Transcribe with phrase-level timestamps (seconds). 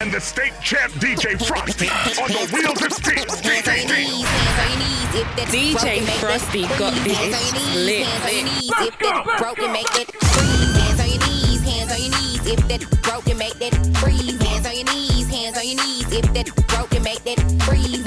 [0.00, 1.88] And the state champ DJ Frosty
[2.20, 3.16] on the wheels of steel.
[3.16, 5.14] Hands on your knees, hands on your knees.
[5.16, 7.04] If that DJ broken, make that Frosty got freeze.
[7.04, 8.72] this Hands on your knees, lit, hands on your knees.
[8.76, 10.76] If that broken, make that freeze.
[10.76, 12.46] Hands on your knees, hands on your knees.
[12.46, 14.42] If that broken, make that freeze.
[14.42, 16.12] Hands on your knees, hands on your knees.
[16.12, 18.05] If that broken, make that freeze.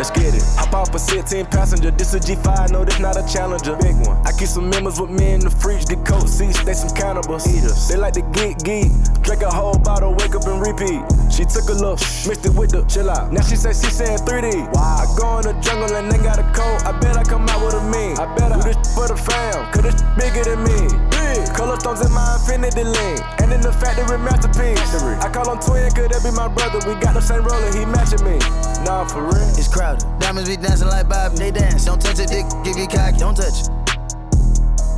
[0.00, 0.42] Let's get it.
[0.56, 1.90] Hop off a 16 passenger.
[1.90, 3.76] This a G5, no, this not a challenger.
[3.76, 4.16] Big one.
[4.24, 5.84] I keep some members with me in the fridge.
[5.84, 7.44] The coat seats, they some cannibals.
[7.44, 7.86] Eaters.
[7.86, 8.88] They like to geek geek.
[9.20, 11.04] Drink a whole bottle, wake up and repeat.
[11.28, 13.30] She took a look, mixed it with the chill out.
[13.30, 14.72] Now she say she saying 3D.
[14.72, 15.04] Wow.
[15.04, 16.80] I go in the jungle and they got a coat.
[16.88, 18.16] I bet I come out with a mean.
[18.16, 21.19] I bet I do this for the fam, cause this bigger than me.
[21.30, 21.46] Big.
[21.54, 23.22] Color stones in my infinity lane.
[23.38, 24.82] And in the factory masterpiece.
[25.22, 26.82] I call him twin, could that be my brother?
[26.86, 28.38] We got the same roller, he matching me.
[28.82, 29.48] Nah, for real.
[29.54, 30.02] It's crowded.
[30.18, 31.32] Diamonds be dancing like Bob.
[31.36, 31.84] They dance.
[31.84, 32.46] Don't touch it, dick.
[32.64, 33.18] Give you cocky.
[33.18, 33.70] Don't touch it.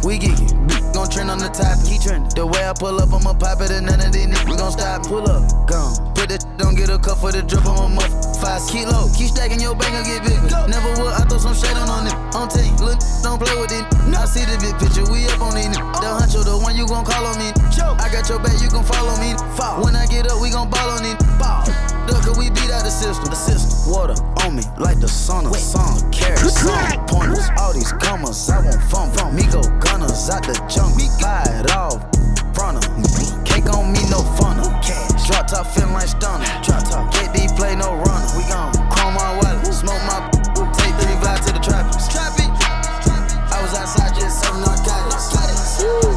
[0.04, 0.50] We geeky.
[0.94, 1.78] Gon' trend on the top.
[1.86, 2.32] Keep trending.
[2.34, 5.06] The way I pull up, I'ma pop it, and none of these niggas gon' stop.
[5.06, 5.44] Pull up.
[6.32, 8.08] That don't get a cup for the drip on my muff.
[8.40, 9.04] Five kilo.
[9.12, 10.48] Keep stacking your bank and get bigger.
[10.64, 11.12] Never would.
[11.12, 12.16] I throw some shade on on it.
[12.32, 12.72] On team.
[12.80, 13.84] Look, don't play with it.
[14.16, 15.04] I see the big picture.
[15.12, 15.68] We up on these.
[15.68, 15.76] Oh.
[15.76, 16.00] niggas.
[16.00, 17.52] The huncho, the one you gon' call on me.
[18.00, 19.36] I got your back, you gon' follow me.
[19.84, 21.20] When I get up, we gon' ball on it.
[21.36, 21.68] Ball.
[22.08, 23.28] Look, we beat out the system.
[23.28, 23.92] The system.
[23.92, 25.52] Water on me like the sauna.
[25.52, 27.44] Sun, carry sun, pointers.
[27.60, 29.44] All these commas, I want fun from me.
[29.52, 30.96] Go gunners out the junk.
[30.96, 32.00] Me buy it all.
[32.56, 32.88] Front of.
[32.96, 33.20] Me.
[33.44, 34.51] Cake on me, no funner.
[35.32, 35.50] Cash.
[35.50, 36.44] Drop top, feeling like stunner.
[36.62, 37.12] Drop top.
[37.12, 38.26] KD play no runner.
[38.36, 39.66] We gon' chrome my wallet.
[39.66, 40.30] Smoke my.
[40.76, 41.90] Take 35 to the trap.
[42.10, 42.32] Trap.
[43.52, 45.32] I was outside just selling narcotics.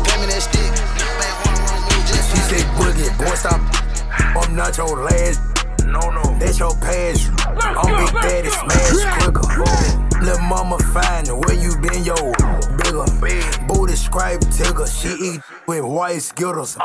[0.05, 0.71] Pay me that stick.
[1.19, 3.61] Man, one wrong move just She say boogie, boy stop.
[4.35, 5.41] I'm not your last.
[5.85, 6.37] No, no.
[6.39, 7.31] That's your past.
[7.39, 10.04] I'm Big Daddy, smash quicker.
[10.21, 12.15] Lil' mama fine, where you been, yo?
[12.77, 13.05] Bigger.
[13.67, 14.87] Booty scrape tigger.
[14.87, 16.77] She eat with white skittles.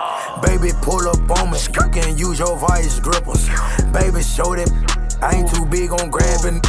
[0.42, 1.58] Baby, pull up on me.
[1.74, 3.48] You can use your vice grippers.
[3.92, 4.68] Baby, show them.
[5.22, 6.60] I ain't too big on grabbing.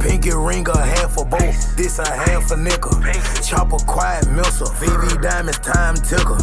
[0.00, 1.76] Pinky ring a half a both.
[1.76, 3.00] This a half a nickel.
[3.42, 4.66] Chopper quiet missile.
[4.66, 6.38] VV diamonds time ticker.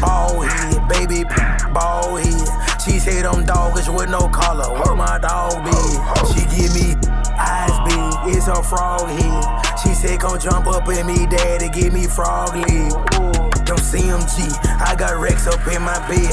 [0.00, 1.24] Ball head, baby,
[1.74, 2.80] ball head.
[2.80, 4.72] She say them doggers with no collar.
[4.72, 5.76] Where my dog be?
[6.32, 7.09] She give me.
[8.40, 9.78] It's a frog head.
[9.80, 11.68] She said come jump up in me, daddy.
[11.68, 12.90] Give me frog leg.
[13.68, 14.48] Them CMG.
[14.80, 16.32] I got Rex up in my bed.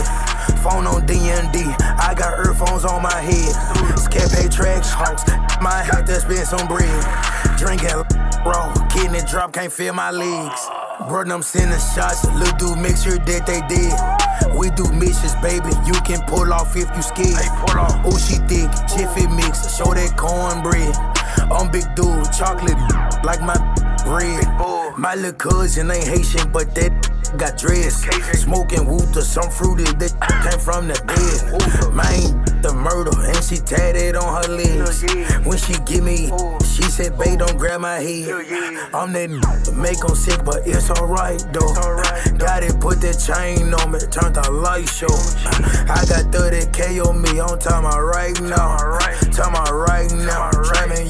[0.63, 1.19] Phone on D&D.
[1.19, 3.51] I got earphones on my head.
[3.99, 5.27] Scape tracks, hawks.
[5.59, 6.87] My hat to spend some bread.
[7.57, 7.89] Drinking
[8.47, 8.73] raw.
[8.87, 10.65] Kidney drop, can't feel my legs.
[11.09, 12.23] Bro, them sending shots.
[12.23, 14.55] Lil' dude, make sure that they did.
[14.55, 15.75] We do missions, baby.
[15.85, 17.51] You can pull off if you scared.
[18.07, 19.75] Oh, she thick, jiffy mix.
[19.75, 21.16] Show that cornbread.
[21.51, 22.77] I'm big dude, chocolate
[23.23, 23.55] like my
[24.05, 24.45] bread.
[24.97, 26.91] My little cousin ain't Haitian, but that
[27.37, 28.05] got dressed.
[28.33, 30.13] Smoking Wooter, some fruity that
[30.43, 31.93] came from the dead.
[31.93, 35.03] Man, the murder, and she tatted on her legs.
[35.45, 36.29] When she give me,
[36.63, 38.29] she said, babe, don't grab my head.
[38.93, 39.29] I'm that
[39.75, 41.73] make 'em sick, but it's alright though.
[42.37, 45.11] Got it, put that chain on me, turn the light show.
[45.89, 48.97] I got 30k on me, on time, right now.
[49.31, 50.51] Time right now.
[50.51, 51.07] Trapping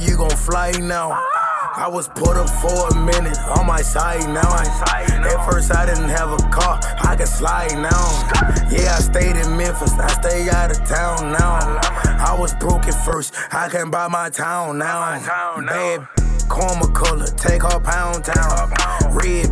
[0.47, 1.36] fly now.
[1.77, 4.41] I was put up for a minute on my side now.
[4.41, 8.03] I, At first I didn't have a car, I could slide now.
[8.71, 11.79] Yeah, I stayed in Memphis, I stay out of town now.
[12.17, 15.19] I was broke at first, I can buy my town now.
[15.67, 16.07] Bad
[16.49, 18.73] karma color, take her pound town.
[19.13, 19.47] Red,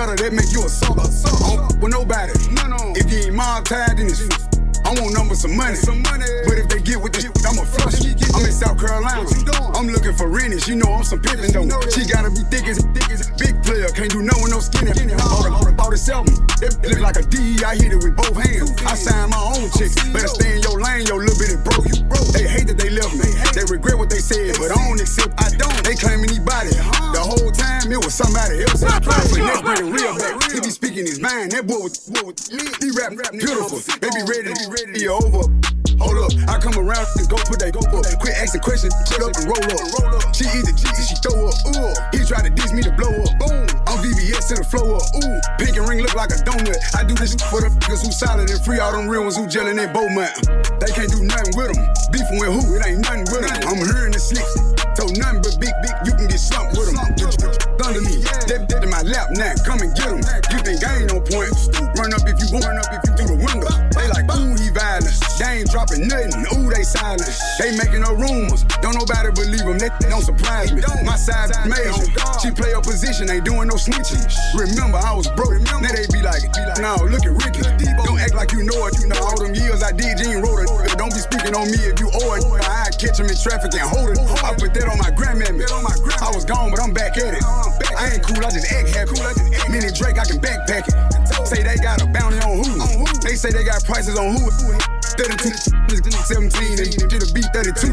[0.00, 1.02] together, they make you a sucker.
[1.80, 2.32] With nobody.
[2.96, 4.22] If you ain't mob tied, then it's
[4.84, 5.76] I want numbers some money.
[5.76, 6.24] Some money.
[6.46, 8.00] But if they get with this, I'ma flush.
[8.34, 9.69] I'm in South Carolina.
[10.70, 11.66] She know I'm some pimpin' though.
[11.90, 13.90] She gotta be thick as thick as big player.
[13.90, 14.94] Can't do no one no skinny.
[15.18, 16.30] Bought a, bought a seven.
[16.62, 17.58] That look like a D.
[17.66, 18.70] I hit it with both hands.
[18.86, 19.98] I sign my own chicks.
[20.14, 21.74] Better stay in your lane, your little bitty bro.
[21.90, 22.22] You bro.
[22.30, 23.26] They hate that they left me.
[23.50, 25.34] They regret what they said, but I don't accept.
[25.42, 25.74] I don't.
[25.82, 26.70] They claim anybody.
[26.70, 28.86] The whole time it was somebody else.
[28.86, 30.38] Finesse bringing real back.
[30.54, 31.50] He be speaking his mind.
[31.50, 32.62] That boy with, boy me.
[32.78, 33.82] He rap beautiful.
[33.98, 34.54] They be ready.
[34.54, 35.02] Be ready.
[35.02, 35.50] Be over.
[36.00, 38.08] Hold up, I come around and go put that go up.
[38.20, 39.84] Quit asking questions, shut up and roll up.
[40.00, 40.32] Roll up.
[40.32, 41.56] She eat the cheese, she throw up.
[41.68, 43.32] Ooh, he try to diss me to blow up.
[43.36, 45.04] Boom, I'm VVS to the flow up.
[45.20, 46.78] Ooh, pink and ring look like a donut.
[46.96, 49.44] I do this for the niggas who solid and free all them real ones who
[49.44, 50.32] gelling in Beaumont.
[50.80, 51.84] They can't do nothing with them.
[52.08, 52.62] Beefing with who?
[52.76, 53.58] It ain't nothing with them.
[53.66, 54.54] I'm hearing the slicks.
[54.96, 56.96] So nothing but big, big, you can get slumped with them.
[57.76, 59.52] Thunder me, that dead in my lap now.
[59.64, 60.20] Come and get them.
[60.52, 60.59] You
[69.72, 69.78] nobody believe them.
[69.78, 70.82] That don't surprise me.
[71.04, 72.06] My size major.
[72.42, 74.22] She play her position, ain't doing no snitching.
[74.56, 75.60] Remember, I was broke.
[75.62, 76.42] Now they be like,
[76.80, 77.62] no, look at Ricky.
[78.04, 78.98] Don't act like you know it.
[79.00, 80.98] You know all them years I did, you ain't wrote it.
[80.98, 82.44] Don't be speaking on me if you owe it.
[82.64, 84.18] I catch him in traffic and hold it.
[84.42, 85.64] I put that on my grandmammy.
[85.68, 87.44] I was gone, but I'm back at it.
[87.96, 89.20] I ain't cool, I just act happy.
[89.70, 90.96] Mini Drake, I can backpack it.
[91.46, 93.06] Say they got a bounty on who?
[93.20, 94.99] They say they got prices on who?
[95.20, 95.52] 32,
[96.48, 97.92] 17, and did a beat 32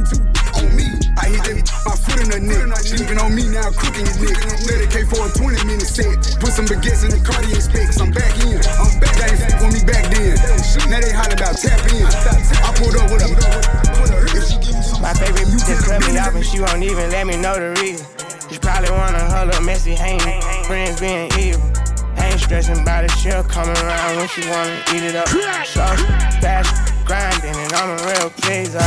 [0.63, 0.87] on me.
[1.19, 2.71] I hit that my foot in the neck.
[2.87, 4.39] She looking on me now, cooking your neck.
[4.63, 6.15] Let it K for a 20 minute set.
[6.39, 7.99] Put some baguettes in the Cartier specs.
[7.99, 8.55] I'm back in.
[8.79, 9.11] I'm back.
[9.19, 10.39] They ain't with me back then.
[10.87, 12.07] Now they holler about tap in.
[12.63, 13.29] I pulled up with a.
[15.03, 17.75] My favorite bitch just cut me off and she won't even let me know the
[17.83, 18.07] reason.
[18.47, 20.19] She probably wanna her little messy hang,
[20.63, 21.59] friends being evil.
[22.17, 25.27] Ain't stressing about it, she'll come around when she wanna eat it up.
[25.67, 25.85] So
[26.39, 28.83] fast, grinding, and I'm a real pleaser.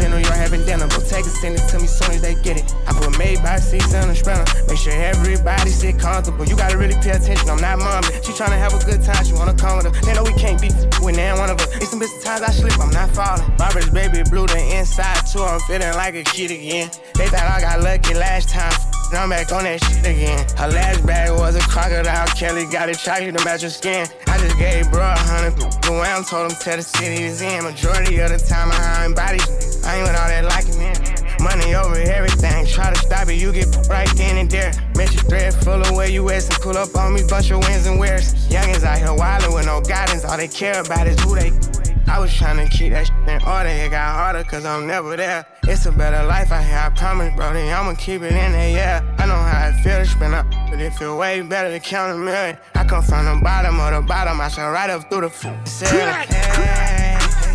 [0.00, 2.56] In York having dinner, but take it, send it to me soon as they get
[2.56, 2.74] it.
[2.86, 4.46] I put made by seats in the sprinter.
[4.66, 6.46] Make sure everybody sit comfortable.
[6.46, 7.50] You gotta really pay attention.
[7.50, 8.08] I'm not mommy.
[8.24, 9.22] She tryna have a good time.
[9.26, 10.00] She wanna come with her.
[10.00, 10.70] They know we can't be
[11.04, 11.68] with now one of us.
[11.76, 12.80] It's some busy times I slip.
[12.80, 13.46] I'm not falling.
[13.58, 15.42] My Barbara's baby blue the inside too.
[15.42, 16.90] I'm feeling like a kid again.
[17.14, 18.72] They thought I got lucky last time.
[19.12, 20.46] Now I'm back on that shit again.
[20.56, 22.28] Her last bag was a crocodile.
[22.28, 24.06] Kelly got it chocolate to match her skin.
[24.28, 25.58] I just gave bro a hundred.
[25.82, 27.64] The way I'm told him tell the city is in.
[27.64, 29.82] Majority of the time I ain't bodies.
[29.84, 30.94] I ain't with all that liking man.
[31.42, 32.66] Money over everything.
[32.66, 34.70] Try to stop it, you get right then and there.
[34.94, 37.58] Met your thread full of where you at and pull up on me, bunch of
[37.66, 38.34] wins and wears.
[38.46, 40.24] Youngins out here wildin' with no guidance.
[40.24, 41.79] All they care about is who they.
[42.10, 43.68] I was tryna keep that shit in order.
[43.68, 45.46] It got harder cause I'm never there.
[45.62, 47.52] It's a better life out here, I promise, bro.
[47.52, 49.16] Then I'ma keep it in there, yeah.
[49.18, 52.12] I know how it feel to spin up, but it feel way better to count
[52.12, 52.58] a million.
[52.74, 55.68] I come from the bottom of the bottom, I shine right up through the f-
[55.68, 56.02] ceiling.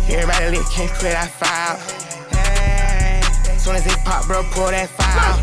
[0.08, 1.76] Hey, everybody lit, can't clear that file.
[2.32, 3.20] Hey,
[3.58, 5.36] soon as they pop, bro, pull that file.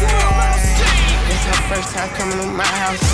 [0.00, 3.04] Hey, this her first time coming to my house.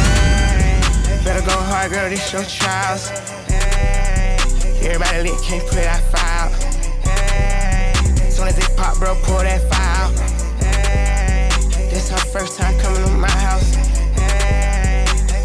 [0.00, 3.43] Hey, better go hard, girl, this your trials.
[4.84, 6.50] Everybody lit, can't play that file.
[8.30, 10.10] Soon as they pop, bro, pull that file.
[11.88, 13.83] This her first time coming to my house.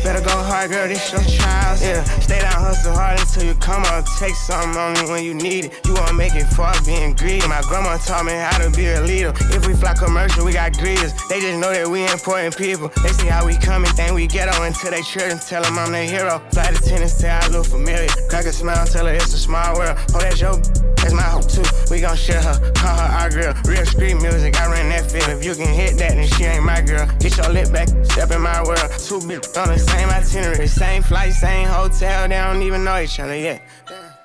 [0.03, 1.81] Better go hard, girl, this your trials.
[1.81, 4.05] Yeah, stay down, hustle hard until you come up.
[4.17, 5.85] Take something only when you need it.
[5.85, 7.45] You won't make it far being greedy.
[7.47, 9.33] My grandma taught me how to be a leader.
[9.51, 11.11] If we fly commercial, we got greeters.
[11.27, 12.89] They just know that we important people.
[13.03, 15.91] They see how we come and think we ghetto until they and tell them I'm
[15.91, 16.39] their hero.
[16.51, 18.07] Flight attendants say I look familiar.
[18.29, 19.97] Crack a smile, tell her it's a small world.
[20.13, 20.55] Oh, that's your
[21.01, 21.63] that's my hope too.
[21.89, 23.53] We gon' share her, call her our girl.
[23.65, 25.29] Real street music, I ran that field.
[25.29, 27.07] If you can hit that, then she ain't my girl.
[27.19, 28.91] Get your lip back, step in my world.
[28.99, 32.27] Two bitches on the same itinerary, same flight, same hotel.
[32.27, 33.61] They don't even know each other yet.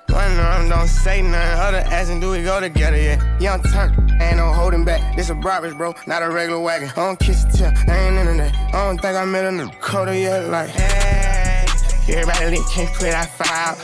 [0.09, 3.19] One of them don't say nothing, other asking do we go together yet.
[3.41, 3.91] Young turn,
[4.21, 5.15] Ain't no holding back.
[5.15, 6.89] This a Brabus, bro, not a regular wagon.
[6.89, 8.55] I don't kiss the tip, I ain't into that.
[8.73, 10.47] I don't think I met a coda yet.
[10.47, 11.65] Like, hey,
[12.07, 13.75] everybody lit, can't play that file.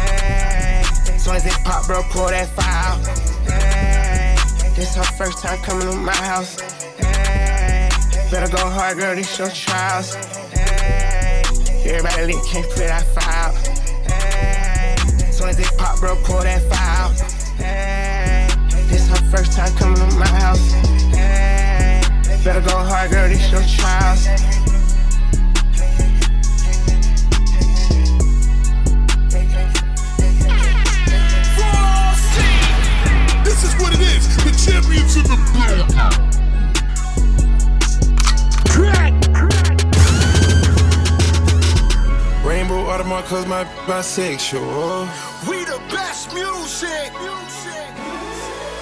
[0.00, 0.82] Hey,
[1.16, 2.98] soon as it pop, bro, pull that file.
[3.44, 4.36] Hey,
[4.74, 6.58] this her first time coming to my house.
[6.98, 7.88] Hey,
[8.32, 10.16] better go hard, girl, this your trials.
[11.88, 13.54] Everybody lit, can't play that file.
[14.04, 14.94] Hey,
[15.32, 17.08] soon as it pop, bro, pull that file.
[17.56, 18.46] Hey,
[18.88, 20.72] this her first time coming to my house.
[21.16, 22.02] Hey,
[22.44, 24.67] better go hard, girl, this your trials.
[43.28, 45.04] Cause my bisexual.
[45.46, 47.12] We the best music.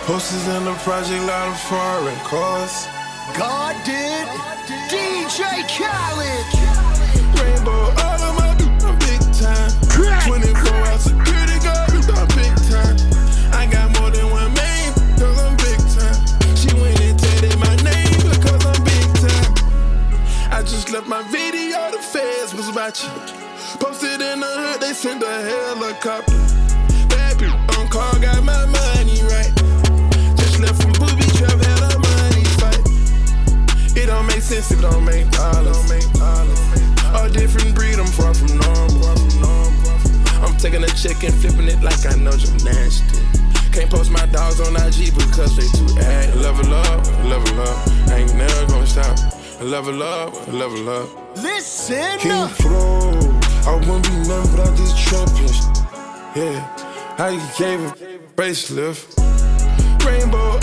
[0.07, 2.87] Posters in the project, lot of foreign cars.
[3.37, 4.27] God did.
[4.87, 5.43] DJ
[5.75, 6.47] Khaled.
[7.43, 9.71] Rainbow Audemars, I'm big time.
[10.31, 12.97] 24 hour security guard, I'm big time.
[13.51, 16.19] I got more than one main, cause I'm big time.
[16.55, 19.55] She went and tatted my name because I'm big time.
[20.53, 21.23] I just left my
[22.91, 23.03] was.
[23.79, 26.33] Posted in the hood, they sent a helicopter.
[27.11, 29.53] Bitch on call, got my money right.
[30.37, 32.83] Just left from booby trap, had a money fight.
[33.97, 35.91] It don't make sense it don't make dollars.
[37.15, 39.17] A different breed, I'm far from normal.
[40.45, 43.21] I'm taking a check and flipping it like I know gymnastics.
[43.73, 46.37] Can't post my dogs on IG because they too act.
[46.37, 49.36] Level up, level up, ain't never gonna stop.
[49.61, 51.37] Level up, level up.
[51.37, 52.49] Listen King.
[52.59, 53.11] Pro,
[53.65, 55.49] I wouldn't be nothing without this trapping.
[56.37, 57.91] Yeah, I gave a
[58.37, 59.17] facelift.
[60.05, 60.59] Rainbow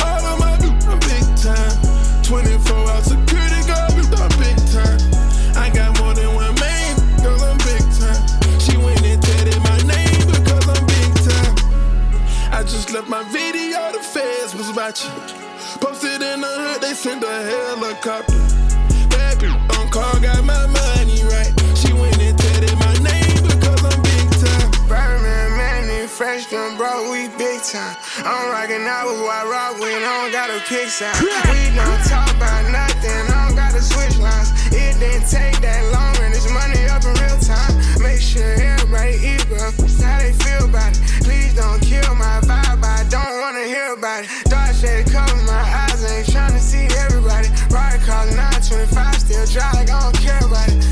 [28.25, 31.13] I'm rocking out with who I rock with, I don't got a pick sign.
[31.51, 34.51] We don't talk about nothing, I don't gotta switch lines.
[34.73, 37.73] It didn't take that long, and it's money up in real time.
[38.01, 41.01] Make sure everybody equal, how they feel about it.
[41.23, 44.29] Please don't kill my vibe, I don't wanna hear about it.
[44.45, 47.49] Dark shade cover my eyes, I ain't tryna see everybody.
[47.73, 50.83] Ride call 925, still dry like I don't care about it.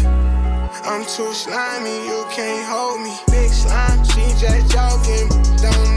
[0.84, 3.14] I'm too slimy, you can't hold me.
[3.30, 5.30] Big slime, she just joking,
[5.62, 5.91] don't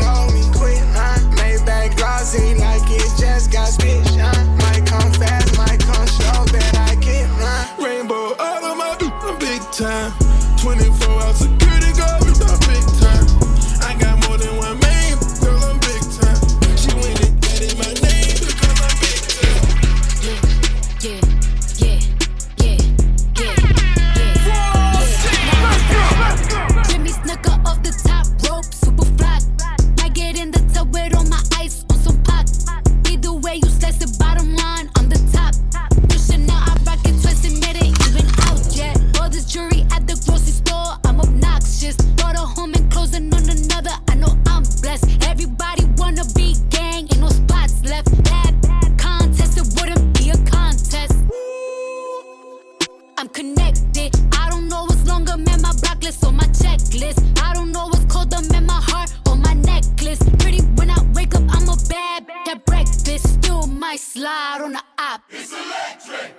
[2.25, 4.57] glossy like it just got spit shine.
[4.57, 5.12] Might come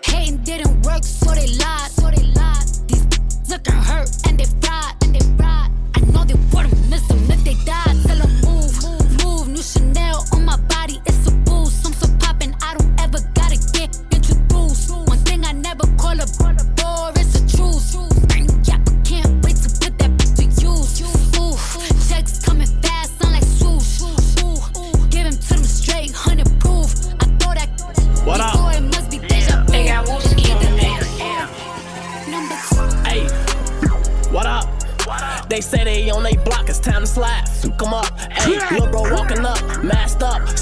[0.03, 1.91] Hating didn't work, so they lied.
[1.91, 2.67] So they lied.
[2.87, 3.05] These
[3.49, 4.64] looking hurt and they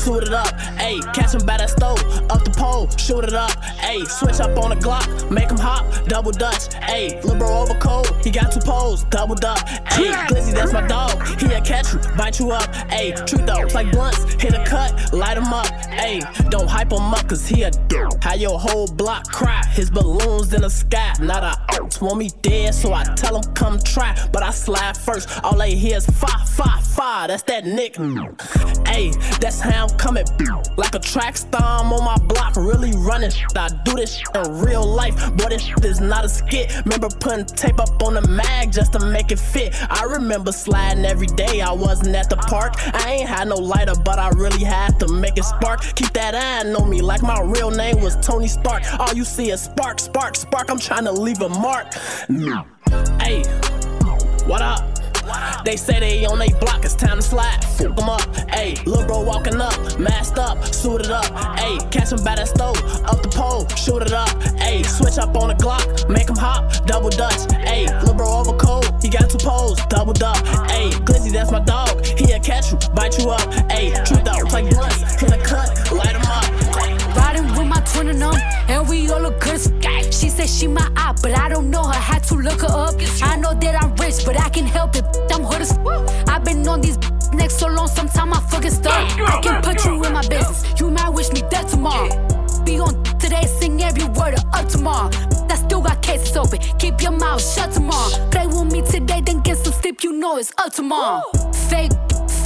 [0.08, 0.54] it up.
[0.80, 3.52] Ayy, catch him by that stove, up the pole, shoot it up.
[3.90, 6.70] Ayy, switch up on the Glock, make him hop, double dutch.
[6.96, 9.60] Ayy, lil' bro over cold, he got two poles, doubled up.
[9.98, 12.70] Ayy, Glizzy, that's my dog, he'll catch you, bite you up.
[13.00, 15.68] Ayy, treat those like blunts, hit a cut, light him up.
[16.06, 18.14] Ayy, don't hype him up, cause he a dirt.
[18.22, 21.14] How your whole block cry, his balloons in the sky.
[21.20, 24.16] Not a oats want me dead, so I tell him come try.
[24.32, 27.96] But I slide first, all they hear is fa, fa, fa, that's that nick.
[28.94, 30.26] Ayy, that's how I'm coming.
[30.78, 33.32] Like a track star, I'm on my block, really running.
[33.56, 36.74] I do this in real life, boy, this is not a skit.
[36.86, 39.76] Remember putting tape up on the mag just to make it fit.
[39.90, 42.74] I remember sliding every day, I wasn't at the park.
[42.94, 45.82] I ain't had no lighter, but I really had to make it spark.
[45.96, 48.84] Keep that eye on me, like my real name was Tony Stark.
[49.00, 50.70] All you see is spark, spark, spark.
[50.70, 51.94] I'm trying to leave a mark.
[53.20, 53.44] Hey,
[54.46, 54.93] what up?
[55.66, 57.64] They say they on they block, it's time to slide.
[57.78, 58.22] Fuck them up,
[58.52, 58.84] ayy.
[58.86, 61.26] Lil' bro walking up, masked up, suited up,
[61.58, 61.80] ayy.
[61.92, 64.86] Catch him by that stove, up the pole, shoot it up, ayy.
[64.86, 67.88] Switch up on the Glock, make him hop, double dutch, ayy.
[68.04, 70.38] Lil' bro over cold, he got two poles, doubled up,
[70.70, 70.92] ayy.
[71.06, 73.94] Glizzy, that's my dog, he'll catch you, bite you up, ayy.
[74.06, 77.16] Truth out, like blunts, hit a cut, light him up.
[77.16, 78.36] Riding with my twin and them,
[78.68, 79.60] and we all look good
[80.48, 81.94] said she my eye, but I don't know her.
[81.94, 82.96] Had to look her up.
[83.22, 85.06] I know that I'm rich, but I can help it.
[85.32, 85.72] I'm hood as
[86.28, 86.98] I've been on these
[87.34, 88.94] next so long, sometime I fucking stuck.
[88.94, 90.64] I can put you in my business.
[90.80, 92.10] You might wish me dead tomorrow.
[92.66, 95.10] Be on today, sing every word of up tomorrow.
[95.50, 96.60] I still got cases open.
[96.80, 98.10] Keep your mouth shut tomorrow.
[98.30, 100.04] Play with me today, then get some sleep.
[100.04, 101.22] You know it's up tomorrow.
[101.70, 101.92] Fake,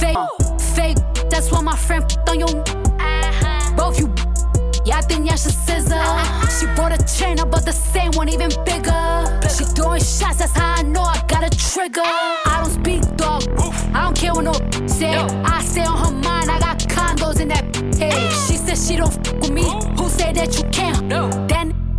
[0.00, 0.18] fake,
[0.74, 0.98] fake.
[1.30, 2.64] That's why my friend f- on your.
[3.76, 4.07] Both you
[4.88, 6.02] yeah, I think y'all should scissor.
[6.58, 9.38] She bought a chain, I bought the same one, even bigger.
[9.54, 12.00] She throwing shots, that's how I know I got a trigger.
[12.04, 13.42] I don't speak dog,
[13.94, 14.54] I don't care what no
[14.86, 15.14] say.
[15.14, 17.64] I say on her mind, I got condos in that
[17.96, 18.32] head.
[18.32, 19.64] She said she don't f with me.
[19.98, 21.04] Who say that you can't?
[21.04, 21.28] No.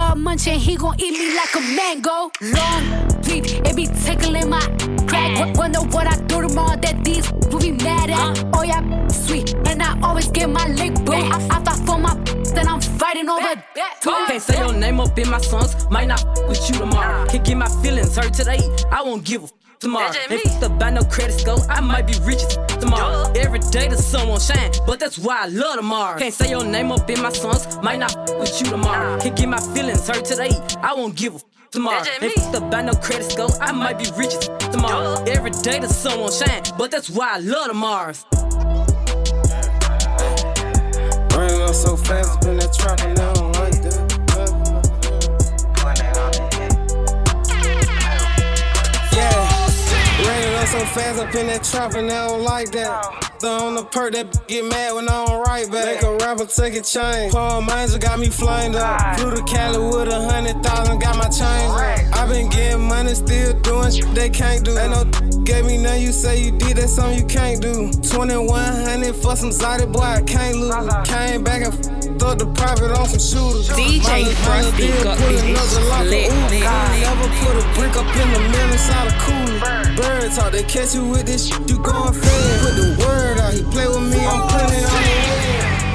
[0.10, 2.32] That uh, munchin', he gon' eat me like a mango.
[2.42, 4.60] Long leaf, it be tickling my
[5.06, 5.38] crack.
[5.38, 8.44] W- Wonder what I do tomorrow that these will be mad at.
[8.56, 11.14] Oh yeah, sweet, and I always get my lick boo.
[11.14, 12.16] I, I fight for my
[12.56, 14.00] then I'm fighting over that.
[14.02, 17.28] Can't say your name up in my songs, might not with you tomorrow.
[17.28, 20.12] Can't get my feelings hurt today, I won't give a f- tomorrow.
[20.30, 23.32] If the buy no credit score, I might be rich as f- tomorrow.
[23.36, 26.20] Every day the sun won't shine, but that's why I love tomorrow.
[26.20, 29.18] Can't say your name up in my songs, might not f- with you tomorrow.
[29.20, 32.04] Can't get my feelings hurt today, I won't give a f- tomorrow.
[32.22, 35.24] If the buy no credit score, I might be rich as f- tomorrow.
[35.26, 38.14] Every day the sun won't shine, but that's why I love tomorrow.
[41.38, 43.18] Running up so fast, been that trap and
[50.70, 52.88] so fast up in that trap and I don't like that.
[52.90, 53.20] Oh.
[53.40, 55.86] The on the perk that get mad when I don't write back.
[55.86, 57.32] Make a rapper take a chain.
[57.32, 59.18] Paul Mines got me flamed up.
[59.18, 62.18] Flew to Cali with a hundred thousand, got my chains up.
[62.18, 64.78] I been getting money, still doing shit they can't do.
[64.78, 67.92] Ain't no gave me none, you say you did, that's something you can't do.
[68.04, 70.72] 2100 for some Zodi, boy, I can't lose.
[70.72, 71.04] Uh-huh.
[71.06, 73.70] Came back and f- thought the profit on some shooters.
[73.70, 76.64] DJ My Frosty got put this another lock lit, lit, lit.
[77.00, 79.60] Never put a brick up in the middle inside a cooler.
[79.96, 82.62] Bird talk, they catch you with this shit, you going fed.
[82.62, 85.88] Put the word out, he play with me, I'm putting it on his head.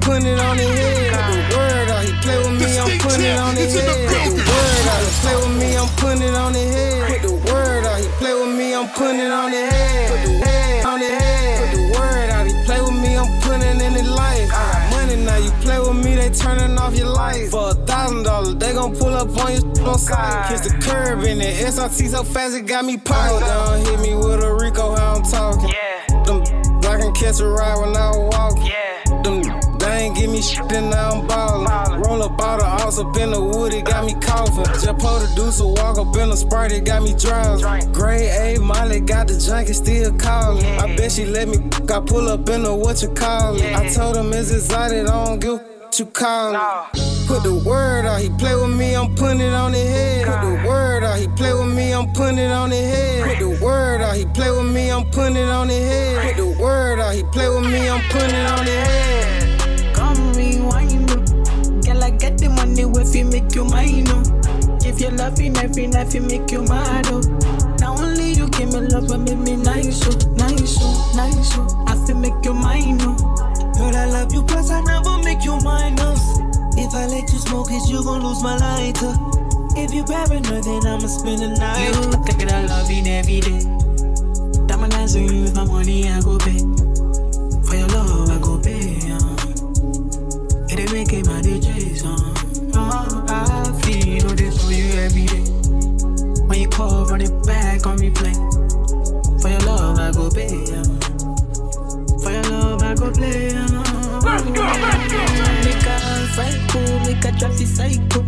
[0.00, 1.14] Putting it on his head.
[1.14, 4.08] Put the word out, he play with me, I'm putting it on his head.
[4.10, 7.08] Put the word out, he play with me, I'm putting it on his head.
[7.08, 10.10] Put the word out, he play with me, I'm putting it on his head.
[10.10, 10.83] Put the word
[15.34, 17.50] now, you play with me, they turning off your lights.
[17.50, 20.48] For a thousand dollars, they gon' pull up on you on sight.
[20.48, 23.44] Kiss the curb in it, SRT so fast it got me popped.
[23.44, 25.70] Don't hit me with a RICO, how I'm talking.
[25.70, 26.22] Yeah.
[26.24, 26.42] Them
[26.84, 28.58] I can catch a ride when I walk.
[28.64, 29.22] Yeah.
[29.22, 31.93] Them they ain't give me shit, then now I'm ballin'.
[32.14, 34.64] Roll a bottle, ounce up in the wood, it got me coughing.
[34.66, 37.64] Just pull the deuce, a walk up in the sprite, it got me drowsy.
[37.90, 40.64] Grade A, Molly got the junk, it still callin'.
[40.78, 41.56] I bet she let me,
[41.92, 43.74] I pull up in the what you call it.
[43.74, 47.26] I told him it's exotic, I don't give a what you call it.
[47.26, 50.26] Put the word out, he play with me, I'm putting it on his head.
[50.26, 53.24] Put the word out, he play with me, I'm putting it on his head.
[53.26, 56.36] Put the word out, he play with me, I'm putting it on his head.
[56.36, 59.43] Put the word out, he play with me, I'm putting it on his head.
[63.14, 64.22] You make you mine, oh.
[64.84, 67.20] If you love me, every night you make you mad, oh.
[67.80, 71.84] Not only you give me love, but make me nice, oh, nice, oh, nice, oh.
[71.86, 73.16] I feel make you mine, oh.
[73.76, 76.14] Girl, I love you, plus I never make you mine, oh.
[76.76, 79.14] If I let you smoke it, you gon' lose my lighter.
[79.76, 81.86] If you paranoid, then I'ma spend the night.
[81.86, 83.60] You think that I love you every day.
[84.66, 86.58] Diamond eyes on you with my money, I go pay.
[87.66, 88.94] For your love, I go pay
[90.70, 92.18] Eh they make my DJs on.
[92.18, 92.33] Oh,
[94.36, 95.44] feel this for you every day.
[96.46, 98.34] When you call, run it back on replay.
[99.40, 100.48] For your love, I go pay.
[102.22, 103.50] For your love, I go play.
[103.52, 105.20] Let's go, let's go.
[105.64, 105.98] Make a
[106.34, 108.22] psycho, make a traffic psycho.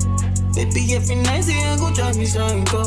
[0.54, 2.82] Baby, every night I go drive me psycho.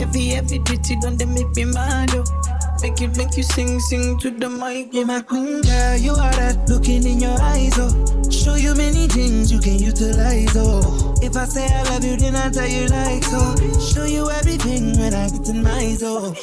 [0.00, 2.10] Every every ditty don't make me mad.
[2.14, 2.43] Oh.
[2.84, 4.92] Make you make you sing, sing to the mic.
[4.92, 5.96] You're my queen, girl.
[5.96, 7.88] You are that looking in your eyes, oh.
[8.28, 11.14] Show you many things you can utilize, oh.
[11.22, 13.40] If I say I love you, then I tell you like so.
[13.40, 13.80] Oh.
[13.80, 16.36] Show you everything when I get in my zone.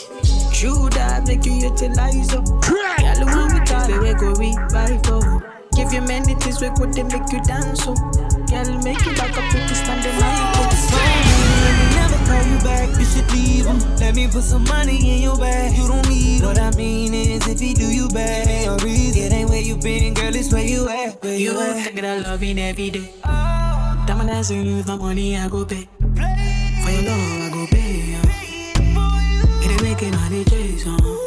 [0.51, 2.41] True that make you utilize, oh.
[2.65, 3.21] Girl,
[3.53, 5.45] we talk, we go revive, oh.
[5.77, 7.93] Give you many things we could they make you dance, oh.
[8.49, 10.01] Girl, make you back up with this stand
[12.63, 13.79] back, you should leave him.
[13.97, 15.77] Let me put some money in your bag.
[15.77, 19.23] You don't need What I mean is, if he do you bad, ain't no reason.
[19.23, 21.21] It ain't where you been, girl, it's where you at.
[21.23, 21.83] Where you, You at?
[21.83, 23.09] think that I love you every day.
[23.25, 24.03] Oh.
[24.07, 25.87] Diamond dancing with my money, I go pay.
[26.01, 28.11] For your love, I go pay.
[28.11, 29.63] Yeah.
[29.63, 31.20] It ain't making my DJs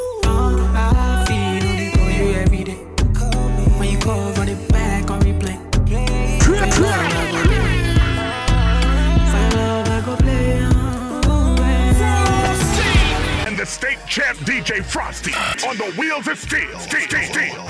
[14.14, 15.32] champ DJ Frosty
[15.66, 16.78] on the wheels of steel.
[16.78, 17.66] Steel, steel.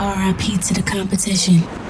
[0.00, 1.83] RIP to the competition.